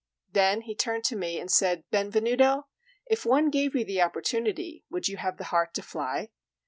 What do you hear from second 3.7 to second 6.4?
you the opportunity, should you have the heart to fly?"